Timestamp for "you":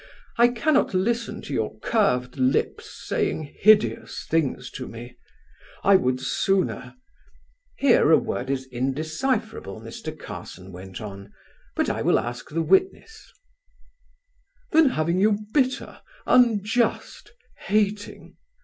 15.07-15.37